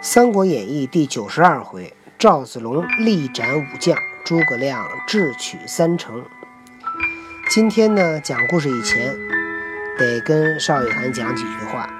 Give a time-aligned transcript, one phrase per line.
[0.00, 6.24] 三国演义》第九十二回，赵子龙力斩武将，诸葛亮智取三城。
[7.50, 9.16] 今天呢，讲故事以前
[9.98, 11.90] 得跟邵雨涵讲几句话。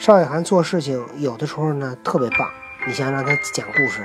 [0.00, 2.50] 邵雨涵做事情有的时候呢特别棒，
[2.88, 4.04] 你想让他讲故事，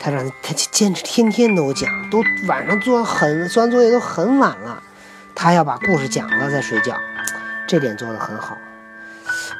[0.00, 4.82] 他让他坚持天天都讲，都晚上做很做完作业都很晚了，
[5.36, 6.96] 他要把故事讲了再睡觉，
[7.68, 8.58] 这点做得很好。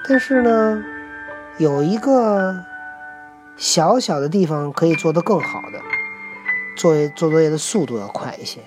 [0.09, 0.85] 但是呢。
[1.57, 2.65] 有一个
[3.57, 5.81] 小小的地方可以做得更好的，
[6.77, 8.61] 作业做作业的速度要快一些。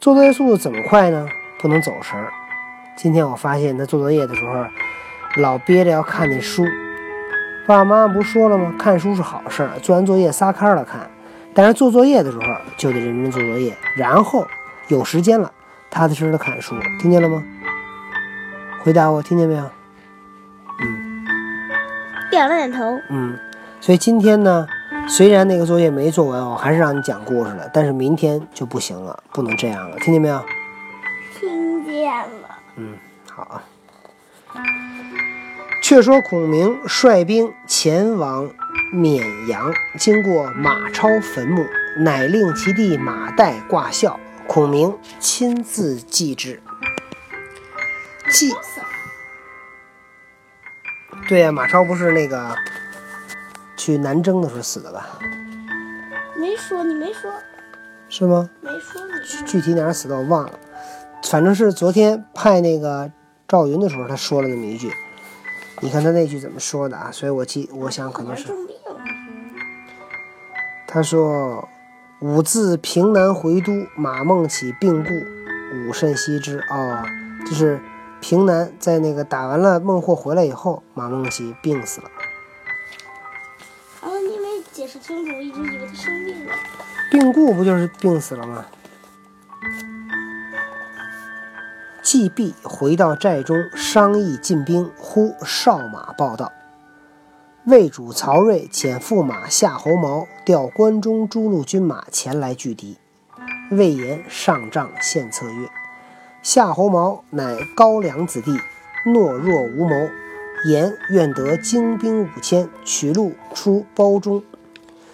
[0.00, 1.28] 做作业速度怎么快呢？
[1.60, 2.32] 不能走神儿。
[2.96, 4.66] 今天我发现他做作业的时候，
[5.40, 6.64] 老憋着要看那书。
[7.68, 8.74] 爸爸妈妈不是说了吗？
[8.76, 11.08] 看书是好事儿，做完作业撒开了看。
[11.54, 12.44] 但是做作业的时候
[12.76, 14.44] 就得认真做作业，然后
[14.88, 15.52] 有时间了，
[15.88, 16.74] 踏踏实实的看书。
[16.98, 17.44] 听见了吗？
[18.82, 19.70] 回答我，听见没有？
[22.30, 22.98] 点了点头。
[23.10, 23.36] 嗯，
[23.80, 24.66] 所以今天呢，
[25.08, 27.68] 虽然那个作业没做完，我还是让你讲故事了。
[27.72, 30.42] 但是明天就不行了，不能这样了，听见没有？
[31.38, 32.58] 听见了。
[32.76, 32.94] 嗯，
[33.30, 33.62] 好啊。
[35.82, 38.48] 却说孔明率兵前往
[38.94, 41.64] 沔阳，经过马超坟墓，
[41.98, 46.62] 乃令其弟马岱挂孝，孔明亲自祭之。
[48.28, 48.52] 祭。
[51.30, 52.56] 对呀，马超不是那个
[53.76, 55.16] 去南征的时候死的吧？
[56.36, 57.30] 没说，你没说，
[58.08, 58.50] 是吗？
[58.60, 60.58] 没说，你具体哪儿死的我忘了，
[61.22, 63.08] 反正是昨天派那个
[63.46, 64.92] 赵云的时候，他说了那么一句。
[65.78, 67.10] 你看他那句怎么说的啊？
[67.12, 68.48] 所以我记，我想可能是
[70.88, 71.68] 他说
[72.18, 75.10] ：“吾自平南回都，马孟起病故，
[75.88, 77.04] 吾甚惜之。”哦，
[77.46, 77.80] 就是。
[78.20, 82.10] 平南在那个打完了孟获回来以后，马孟起病死了。
[84.02, 86.52] 啊，你没解释清楚，我一直以为他生病了。
[87.10, 88.66] 病故不就是病死了吗？
[92.02, 96.50] 季毕回到寨中商议进兵，忽哨马报道：
[97.66, 102.98] 魏主曹睿遣驸马夏侯茂调关中诸路军马前来拒敌。
[103.70, 105.68] 魏延上帐献策曰。
[106.42, 108.50] 夏侯茂乃高梁子弟，
[109.04, 109.94] 懦弱无谋。
[110.64, 114.42] 言愿得精兵五千，取路出包中，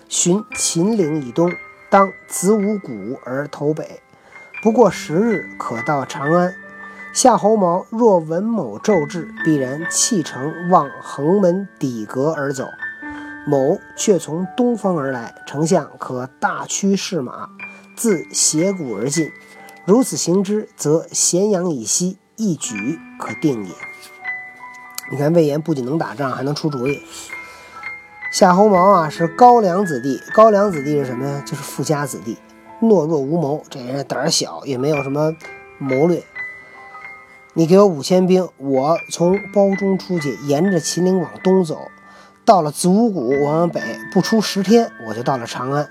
[0.08, 1.52] 寻秦岭以东，
[1.90, 4.00] 当子午谷而投北。
[4.62, 6.54] 不过十日，可到长安。
[7.12, 12.66] 夏侯茂若闻某骤至，必然弃城望横门底阁而走。
[13.48, 17.48] 某却从东方而来，丞相可大驱士马，
[17.96, 19.28] 自斜谷而进。
[19.86, 23.72] 如此行之，则咸阳以西一举可定也。
[25.12, 27.00] 你看魏延不仅能打仗，还能出主意。
[28.32, 30.20] 夏侯茂啊，是高梁子弟。
[30.34, 31.40] 高梁子弟是什么呀？
[31.46, 32.36] 就是富家子弟，
[32.82, 33.62] 懦弱无谋。
[33.70, 35.32] 这人胆小，也没有什么
[35.78, 36.20] 谋略。
[37.54, 41.78] 你给我五千兵，我从包中出去，沿着秦岭往东走，
[42.44, 43.80] 到了子午谷，往北，
[44.12, 45.88] 不出十天，我就到了长安。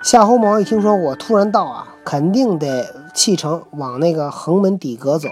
[0.00, 5.28] 夏侯茂一听说我突然到啊，肯定得弃城往那个横门底阁走，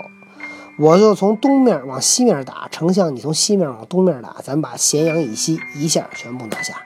[0.77, 2.67] 我就从东面往西面打。
[2.69, 6.83] 丞相，你从西面往东面打，咱把咸阳以西一下全部拿下。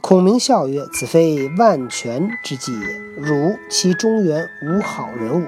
[0.00, 2.86] 孔明笑曰：“此非万全之计也。
[3.16, 5.46] 汝其中原无好人物，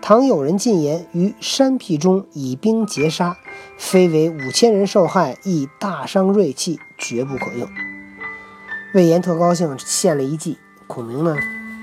[0.00, 3.36] 倘有人进言于山僻中以兵截杀，
[3.76, 7.68] 非为五千人受害，亦大伤锐气，绝不可用。”
[8.98, 10.58] 魏延特高兴，献了一计。
[10.88, 11.36] 孔明呢，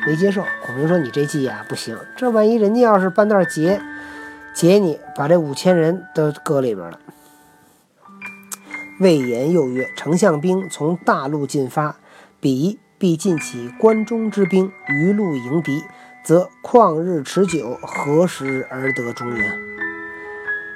[0.05, 0.43] 没接受。
[0.65, 1.97] 孔明说：“你这计呀，不行。
[2.17, 3.79] 这万一人家要是半道劫，
[4.53, 6.99] 劫你，把这五千人都搁里边了。”
[8.99, 11.95] 魏延又曰：“丞相兵从大路进发，
[12.41, 15.85] 彼必尽起关中之兵，于路迎敌，
[16.21, 19.57] 则旷日持久，何时而得中原？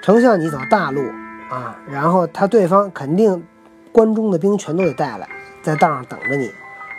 [0.01, 1.01] 丞相，你走大路
[1.49, 3.43] 啊，然后他对方肯定
[3.91, 5.27] 关中的兵全都得带来。”
[5.61, 6.51] 在道上等着你，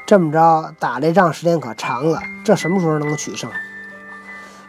[0.07, 3.51] 这么着打这仗时间可长了，这什么时候能够取胜？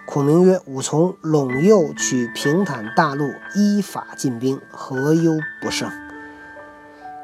[0.05, 5.89] 孔明曰：“吾从陇右取平坦大路，依法进兵，何忧不胜？”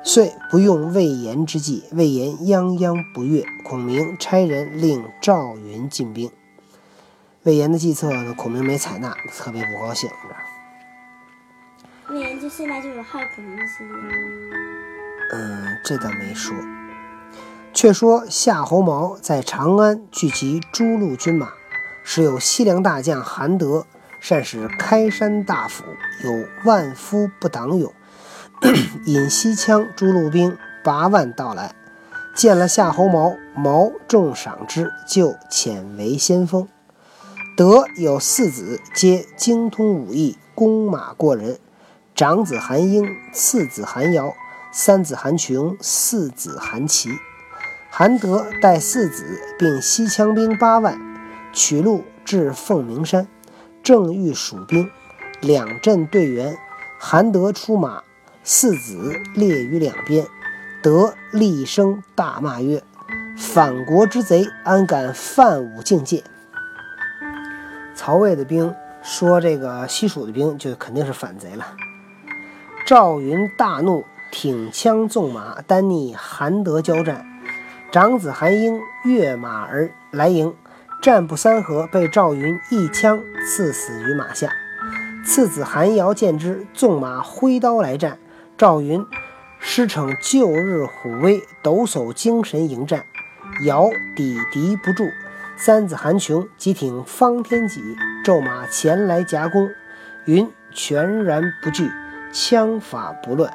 [0.05, 1.83] 遂不用魏延之计。
[1.91, 3.43] 魏延泱泱不悦。
[3.65, 6.31] 孔明差人令赵云进兵。
[7.43, 8.33] 魏延的计策呢？
[8.33, 10.09] 孔明没采纳，特别不高兴。
[12.09, 14.76] 魏延就现在就有害孔明的心思。
[15.31, 16.55] 嗯，这倒没说。
[17.73, 21.49] 却说夏侯茂在长安聚集诸路军马，
[22.03, 23.85] 时有西凉大将韩德，
[24.19, 25.83] 善使开山大斧，
[26.23, 27.93] 有万夫不挡勇，
[29.05, 31.75] 引西羌诸路兵八万到来，
[32.33, 36.67] 见了夏侯茂，茂重赏之，就遣为先锋。
[37.55, 41.59] 德有四子，皆精通武艺，弓马过人。
[42.15, 44.33] 长子韩英，次子韩瑶，
[44.71, 47.09] 三子韩琼，四子韩琦。
[47.89, 50.99] 韩德带四子，并西羌兵八万，
[51.51, 53.27] 取路至凤鸣山，
[53.81, 54.89] 正遇蜀兵，
[55.41, 56.57] 两阵对圆。
[56.99, 58.03] 韩德出马，
[58.43, 60.27] 四子列于两边。
[60.83, 62.83] 德厉声大骂曰
[63.37, 66.23] ：“反国之贼，安敢犯吾境界？”
[67.95, 71.75] 曹魏的兵说：“这个西蜀的兵就肯定是反贼了。”
[72.85, 77.25] 赵云大怒，挺枪纵马，单逆韩德交战。
[77.91, 80.53] 长子韩英跃马而来迎，
[81.01, 84.51] 战不三合，被赵云一枪刺死于马下。
[85.25, 88.19] 次子韩瑶见之，纵马挥刀来战。
[88.57, 89.05] 赵云
[89.59, 93.05] 师逞旧日虎威，抖擞精神迎战，
[93.65, 95.07] 瑶抵敌不住。
[95.55, 97.81] 三子韩琼即挺方天戟，
[98.23, 99.69] 骤马前来夹攻，
[100.25, 101.89] 云全然不惧。
[102.33, 103.51] 枪法不乱，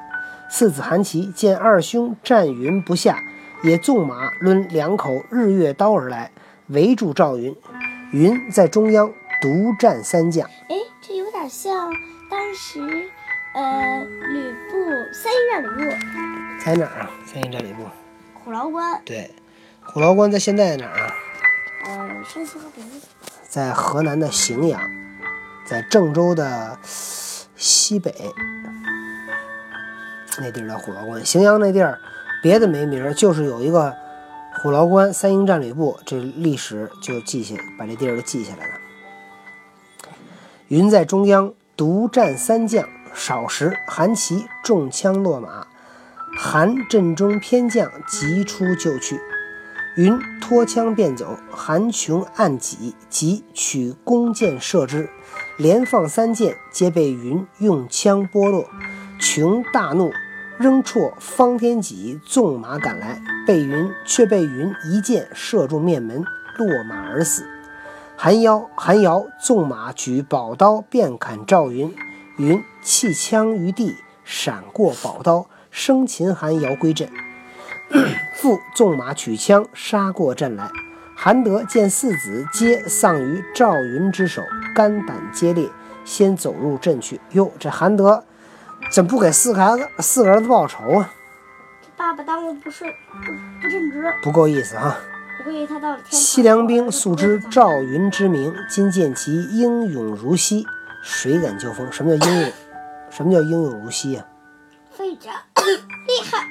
[0.54, 3.24] 四子韩琦见二兄战云不下，
[3.62, 6.30] 也纵马抡两口日月刀而来，
[6.66, 7.56] 围住赵云。
[8.12, 9.10] 云在中央
[9.40, 10.46] 独战三将。
[10.68, 11.90] 哎，这有点像
[12.30, 12.80] 当时，
[13.54, 14.76] 呃，吕布
[15.14, 15.90] 三英战吕布。
[16.62, 17.10] 在哪儿啊？
[17.24, 17.84] 三英战吕布。
[18.44, 19.00] 虎牢关。
[19.06, 19.30] 对，
[19.82, 21.14] 虎牢关在现在哪儿啊？
[21.86, 23.00] 呃，山西和北京。
[23.48, 24.78] 在河南的荥阳，
[25.64, 28.14] 在郑州的西北。
[30.40, 31.98] 那地儿叫虎牢关，荥阳那地儿，
[32.42, 33.94] 别的没名儿，就是有一个
[34.62, 38.72] 虎牢关三英战吕布，这历史就记下，把这地儿都记下来了。
[40.68, 45.66] 云在中央独战三将，少时韩琦中枪落马，
[46.38, 49.20] 韩阵中偏将急出救去，
[49.96, 55.10] 云脱枪便走，韩琼按戟即取弓箭射之，
[55.58, 58.66] 连放三箭，皆被云用枪剥落。
[59.22, 60.12] 琼大怒，
[60.58, 66.24] 扔绰方天戟，纵马赶来，被云却被云一箭射中面门，
[66.58, 67.46] 落马而死。
[68.16, 71.94] 韩瑶韩瑶纵马举宝刀，便砍赵云，
[72.36, 77.08] 云弃枪于地，闪过宝刀，生擒韩瑶归阵。
[78.34, 80.68] 复纵马取枪，杀过阵来。
[81.14, 84.42] 韩德见四子皆丧于赵云之手，
[84.74, 85.68] 肝胆皆裂，
[86.04, 87.20] 先走入阵去。
[87.30, 88.24] 哟，这韩德。
[88.90, 91.12] 怎不给四个儿子四个儿子报仇啊？
[91.96, 93.32] 爸爸当的不是不
[93.62, 94.98] 不正直，不够意思啊！
[95.38, 96.00] 我估计他到了。
[96.10, 100.66] 西凉兵素知赵云之名，今见其英勇如昔，
[101.02, 101.90] 谁敢交锋？
[101.92, 102.52] 什么叫英勇？
[103.08, 104.24] 什么叫英勇如昔呀？
[104.90, 106.46] 非常厉害。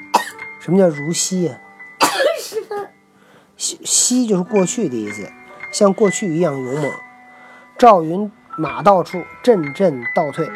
[0.58, 1.54] 什么叫如昔呀？
[2.40, 2.88] 十分。
[3.56, 5.30] 昔昔就是过去的意思，
[5.70, 6.90] 像过去一样勇猛。
[7.78, 10.50] 赵云马到处，阵阵倒退。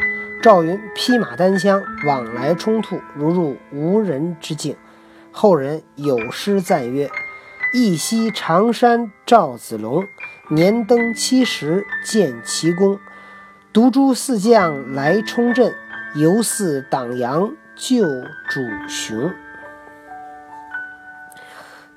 [0.47, 4.77] 赵云披马单枪往来冲突，如入无人之境。
[5.33, 7.11] 后人有诗赞曰
[7.75, 10.07] ：“一夕长山赵子龙，
[10.49, 13.01] 年登七十见奇功。
[13.73, 15.75] 独诸四将来冲阵，
[16.15, 18.07] 犹似党阳救
[18.49, 19.35] 主雄。”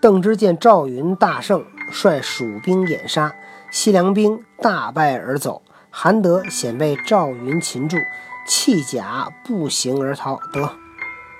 [0.01, 3.31] 邓芝见赵云大胜，率蜀兵掩杀，
[3.69, 5.62] 西凉兵大败而走。
[5.91, 7.97] 韩德险被赵云擒住。
[8.46, 10.69] 弃甲步行而逃，得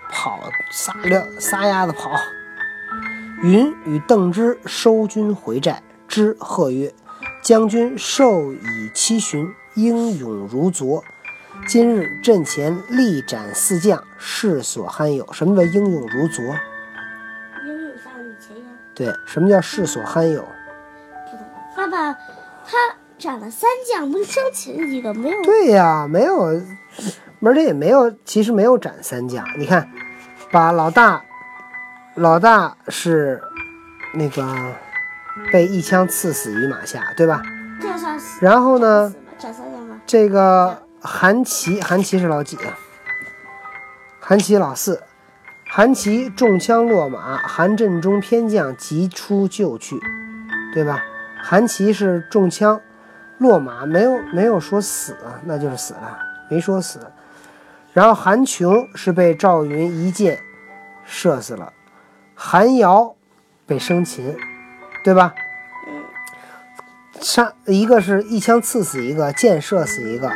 [0.10, 0.40] 跑
[0.72, 2.12] 撒了撒丫子跑。
[3.42, 6.94] 云与邓芝收军回寨，之贺曰
[7.42, 11.04] ：“将军授以七旬，英勇如昨。
[11.68, 15.32] 今日阵前力斩四将，世所罕有。
[15.32, 16.44] 什么叫英勇如昨？
[17.66, 18.70] 英勇像以前一样。
[18.94, 20.42] 对，什么叫世所罕有？
[20.42, 21.46] 不懂。
[21.76, 22.14] 爸爸，
[22.66, 22.78] 他。”
[23.20, 25.44] 斩了三将，不是生擒一个没有？
[25.44, 26.46] 对呀，没有，
[27.42, 29.46] 而且也没有，其实没有斩三将。
[29.58, 29.92] 你看，
[30.52, 31.22] 把老大，
[32.16, 33.44] 老大是
[34.14, 34.74] 那个
[35.52, 37.42] 被一枪刺死于马下，对吧？
[37.82, 38.40] 这算死。
[38.44, 39.14] 然后呢？
[39.38, 40.00] 斩三将吗？
[40.08, 42.78] 这个韩琦，韩琦是老几啊？
[44.22, 45.04] 韩琦老四。
[45.72, 50.00] 韩琦中枪落马，韩振中偏将急出救去，
[50.74, 51.04] 对吧？
[51.44, 52.82] 韩琦是中枪。
[53.40, 56.20] 落马没有没有说死，那就是死了，
[56.50, 57.00] 没说死。
[57.94, 60.40] 然后韩琼是被赵云一箭
[61.04, 61.74] 射死了，
[62.36, 63.16] 韩瑶
[63.66, 64.38] 被生擒，
[65.04, 65.34] 对吧？
[67.22, 70.32] 杀一个是一枪刺死一个，箭射死一个，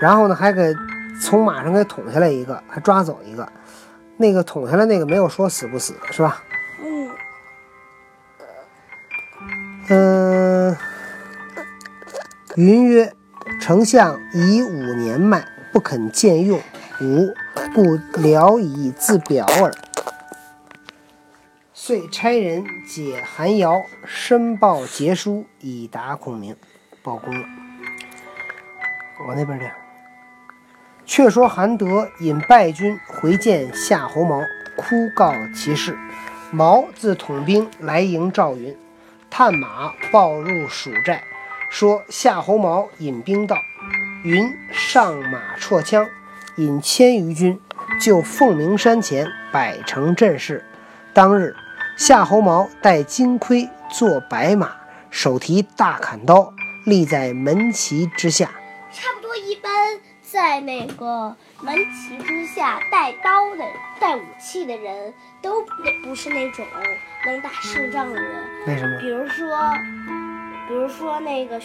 [0.00, 0.74] 然后呢还给
[1.20, 3.48] 从马上给捅下来一个，还抓走一个。
[4.18, 6.42] 那个捅下来那个没有说死不死，是吧？
[12.54, 13.14] 云曰
[13.62, 15.42] ：“丞相以五年迈，
[15.72, 16.60] 不肯见用，
[17.00, 17.32] 吾
[17.74, 19.72] 故聊以自表耳。”
[21.72, 26.54] 遂差人解韩瑶，申报节书，以达孔明，
[27.02, 27.46] 报功了。
[29.26, 29.72] 往那边点。
[31.06, 34.42] 却说韩德引败军回见夏侯茂，
[34.76, 35.96] 哭告其事。
[36.50, 38.76] 毛自统兵来迎赵云，
[39.30, 41.24] 探马报入蜀寨，
[41.72, 43.56] 说夏侯茂引兵到，
[44.24, 46.06] 云上马绰枪，
[46.56, 47.58] 引千余军，
[47.98, 50.62] 就凤鸣山前摆成阵势。
[51.14, 51.56] 当日。
[51.96, 54.76] 夏侯茂带金盔，坐白马，
[55.10, 56.52] 手提大砍刀，
[56.84, 58.50] 立在门旗之下。
[58.90, 59.70] 差不多，一般
[60.22, 63.64] 在那个门旗之下带刀的、
[64.00, 65.62] 带武器的人都
[66.04, 66.66] 不是那种
[67.26, 68.42] 能打胜仗的人。
[68.66, 68.98] 为什么？
[69.00, 69.48] 比如说，
[70.72, 71.60] 比如说那个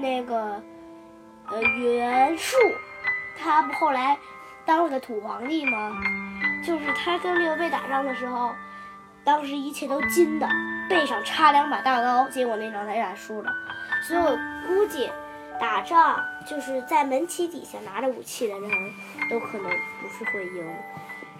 [0.00, 0.60] 那个
[1.46, 2.56] 呃袁术，
[3.38, 4.18] 他不后来
[4.66, 5.92] 当了个土皇帝吗？
[6.66, 8.50] 就是他跟刘备打仗的时候。
[9.24, 10.48] 当时一切都金的，
[10.88, 13.52] 背上插两把大刀，结果那场他俩输了。
[14.02, 15.08] 所以我估计，
[15.60, 18.68] 打仗就是在门旗底下拿着武器的人
[19.30, 20.74] 都可能不是会赢。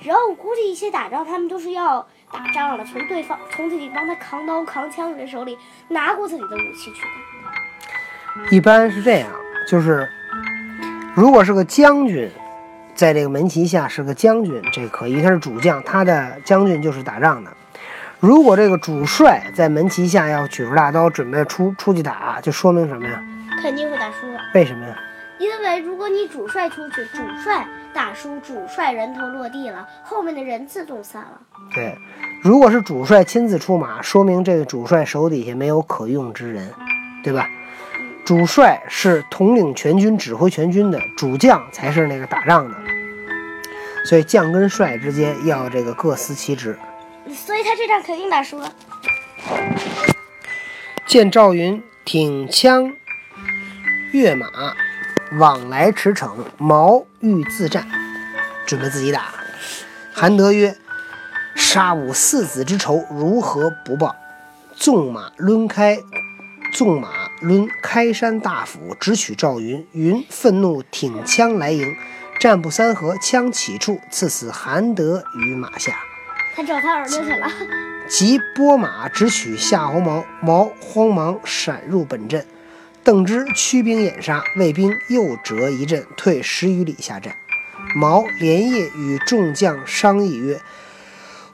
[0.05, 5.59] 然后我估计一些打仗，他们都是要打仗了，从对方从自己帮他扛刀扛枪的人手里
[5.89, 9.29] 拿过自己的武器去一般是这样，
[9.69, 10.09] 就是
[11.15, 12.31] 如果是个将军。
[12.95, 17.51] 在这个门旗下是个将军，这可以，他是主将，他的将军就是打仗的。
[18.21, 23.21] 如果这个主帅在门旗下要举着大刀准备出出去打，就说明什么呀？
[23.63, 24.27] 肯定会打输。
[24.55, 24.95] 为什么呀？
[25.43, 31.41] 因为如果你主帅出去，主帅打输，主帅人头落地了，后面的人自动散了。
[31.75, 31.99] 对，
[32.41, 36.73] 如果是主帅亲自出马，说明这个主帅手底下没有可用之人，
[37.25, 37.51] 对吧？
[38.25, 42.77] 主帅是统领全军、指挥全军的，主将才是那个打仗的。
[44.05, 46.79] 所以将跟帅之间要这个各司其职。
[47.27, 48.73] 所以他这仗肯定打输了。
[51.05, 52.93] 见赵云挺枪
[54.13, 54.47] 跃马
[55.39, 57.87] 往来驰骋，毛欲自战，
[58.67, 59.33] 准备自己打。
[60.13, 60.77] 韩德曰
[61.57, 64.15] ：“杀吾四子之仇，如何不报？”
[64.77, 65.99] 纵马抡开，
[66.75, 67.09] 纵马。
[67.41, 69.85] 抡开山大斧，直取赵云。
[69.93, 71.97] 云愤怒，挺枪来迎，
[72.39, 75.97] 战不三合，枪起处，刺死韩德于马下。
[76.55, 77.49] 他找他耳朵去了。
[78.07, 82.47] 即拨马直取夏侯茂，毛慌忙闪入本阵。
[83.05, 87.33] 邓芝驱兵掩杀，魏兵又折一阵，退十余里下阵。
[87.97, 90.61] 毛连夜与众将商议曰。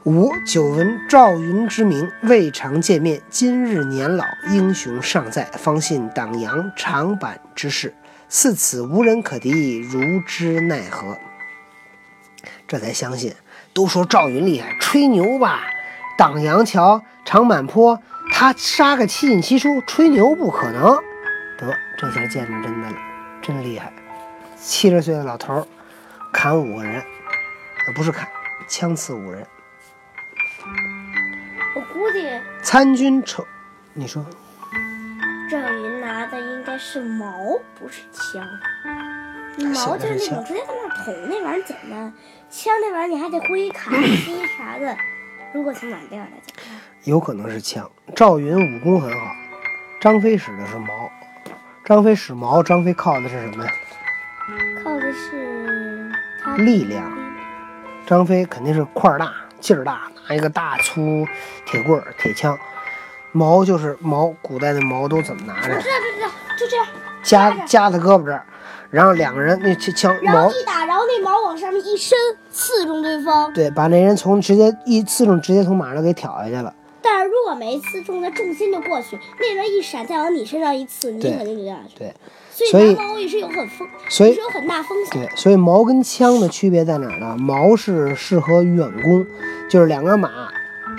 [0.04, 3.22] 吾久闻赵云之名，未尝见面。
[3.30, 7.94] 今日年老，英雄尚在，方信党阳长坂之势。
[8.28, 11.16] 似此无人可敌，如之奈何？
[12.66, 13.34] 这才相信。
[13.72, 15.62] 都说赵云厉害，吹牛吧。
[16.18, 18.02] 党阳桥、长坂坡，
[18.32, 20.98] 他杀个七进七出，吹牛不可能。
[21.58, 22.96] 得，这下见着真的了，
[23.42, 23.92] 真厉害。
[24.56, 25.66] 七十岁的老头
[26.32, 27.04] 砍五个人，
[27.94, 28.28] 不是砍，
[28.68, 29.46] 枪刺五人。
[31.74, 32.30] 我估计
[32.62, 33.46] 参军丑，
[33.92, 34.24] 你说
[35.50, 37.28] 赵云拿的应该是矛，
[37.78, 38.46] 不是枪。
[39.74, 42.12] 矛就是那种直接在那捅那玩意儿简单，
[42.48, 44.96] 枪那玩意儿你还得挥砍劈 啥的。
[45.52, 46.54] 如果从哪边来讲，
[47.04, 47.90] 有可能是枪。
[48.14, 49.32] 赵云武功很好，
[50.00, 51.10] 张飞使的是矛。
[51.88, 53.72] 张飞使矛，张飞靠的是什么呀？
[54.84, 56.12] 靠的是
[56.58, 57.10] 力量。
[58.06, 59.32] 张飞肯定是块儿大。
[59.58, 61.26] 劲儿大，拿一个大粗
[61.64, 62.56] 铁棍儿、铁枪，
[63.32, 65.68] 矛就是矛，古代的矛都怎么拿着？
[65.68, 66.28] 知道，知道，
[66.58, 66.86] 就这样
[67.22, 68.44] 夹夹在胳膊这儿，
[68.90, 72.18] 然后两个人那枪矛一打，然后那矛往上面一伸，
[72.50, 73.50] 刺中对方。
[73.54, 76.74] 对，把那人从直接一刺中，直接从马上给挑下去了。
[77.00, 81.98] 但是如果每一次中，的重心就过去，那人一闪，再往你身上一刺，你肯定就掉下去。
[81.98, 82.14] 对。
[82.72, 85.22] 所以矛也是有很风，所以是有很大风险。
[85.22, 87.36] 对，所以矛跟枪的区别在哪儿呢？
[87.38, 89.24] 矛是适合远攻，
[89.70, 90.28] 就是两个马，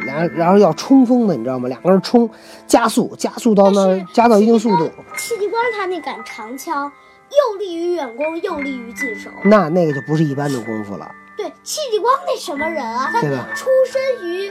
[0.05, 1.67] 然然后要冲锋的，你知道吗？
[1.67, 2.29] 两个人冲，
[2.65, 4.89] 加速，加速到那，加到一定速度。
[5.17, 6.89] 戚继光他那杆长枪，
[7.29, 9.29] 又利于远攻，又利于近手。
[9.43, 11.11] 那那个就不是一般的功夫了。
[11.35, 13.09] 对，戚继光那什么人啊？
[13.11, 13.21] 他
[13.53, 14.49] 出身于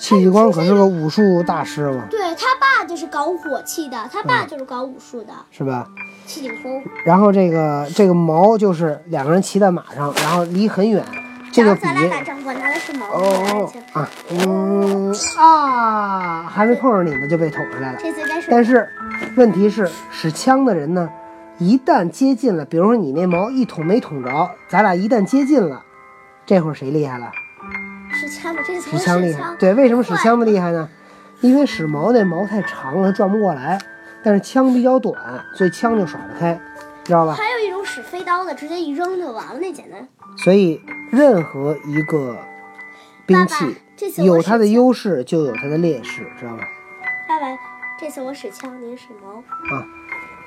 [0.00, 5.86] 戚继光可是个武术大师嘛，对他爸就是搞火器的，他爸就是搞武术的，是吧？
[6.26, 6.82] 戚继光。
[7.04, 11.04] 然后这个这个矛就是两个人骑在马上，然后离很远，
[11.52, 17.98] 这个比然后咱俩打仗，我拿的是矛，哦啊嗯啊，还没碰上你呢就被捅出来了。
[18.00, 18.88] 这次该是但是
[19.36, 21.10] 问题是，使枪的人呢，
[21.58, 25.82] 一旦接近了，比如说你那矛一捅没捅着，咱俩一旦接近了，
[26.46, 27.30] 这会儿谁厉害了？
[28.30, 29.54] 使枪的，这次使枪厉害。。
[29.58, 30.88] 对，为什么使枪的厉害呢？
[31.40, 33.78] 因为使矛那矛太长了，转不过来，
[34.22, 35.16] 但是枪比较短，
[35.54, 36.60] 所以枪就耍得开，
[37.02, 37.32] 知道吧？
[37.32, 40.06] 还有一种使飞刀的，直接一扔就完了，那简单。
[40.36, 42.36] 所以任何一个
[43.26, 43.76] 兵器
[44.22, 46.62] 有它的优势，就有它的劣势，知道吧？
[47.26, 47.46] 爸爸，
[47.98, 49.42] 这次我使枪，您使矛。
[49.74, 49.84] 啊，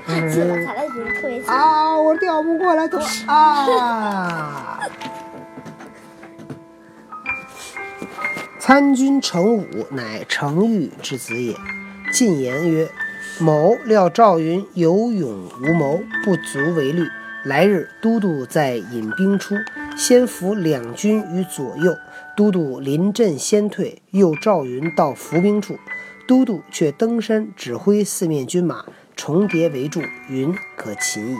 [0.06, 1.50] 太近了，咱俩已经特别近。
[1.50, 4.80] 啊，我调不过来，都 啊！
[8.66, 11.54] 参军程武乃程昱之子也。
[12.14, 12.90] 进言曰
[13.38, 17.06] ：“某料赵云有勇无谋，不足为虑。
[17.44, 19.56] 来日都督在引兵出，
[19.98, 21.94] 先伏两军于左右。
[22.38, 25.78] 都督临阵先退，诱赵云到伏兵处。
[26.26, 28.86] 都督却登山指挥四面军马
[29.18, 31.38] 重叠围住，云可擒矣。”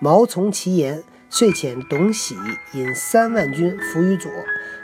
[0.00, 2.36] 毛从其言，遂遣董喜
[2.74, 4.30] 引三万军伏于左，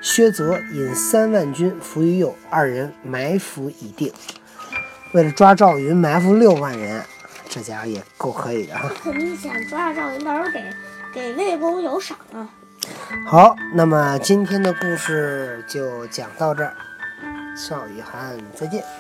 [0.00, 4.12] 薛泽引三万军伏于右，二人埋伏已定。
[5.12, 7.02] 为了抓赵云，埋伏六万人，
[7.48, 8.90] 这家伙也够可以的哈！
[9.02, 10.62] 肯定想抓赵云，到时候给
[11.12, 12.48] 给魏公有赏啊。
[13.26, 16.74] 好，那么今天的故事就讲到这儿，
[17.56, 18.80] 邵雨涵再见。
[18.80, 18.97] 喵。